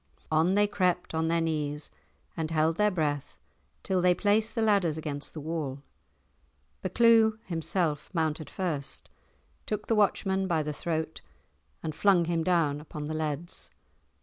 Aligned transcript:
On 0.31 0.55
they 0.55 0.65
crept 0.65 1.13
on 1.13 1.27
their 1.27 1.41
knees 1.41 1.91
and 2.35 2.49
held 2.49 2.77
their 2.77 2.89
breath 2.89 3.37
till 3.83 4.01
they 4.01 4.15
placed 4.15 4.55
the 4.55 4.61
ladders 4.63 4.97
against 4.97 5.35
the 5.35 5.39
wall. 5.39 5.83
Buccleuch 6.81 7.37
himself 7.45 8.09
mounted 8.11 8.49
first, 8.49 9.09
took 9.67 9.85
the 9.85 9.93
watchman 9.93 10.47
by 10.47 10.63
the 10.63 10.73
throat 10.73 11.21
and 11.83 11.93
flung 11.93 12.25
him 12.25 12.43
down 12.43 12.81
upon 12.81 13.05
the 13.05 13.13
leads. 13.13 13.69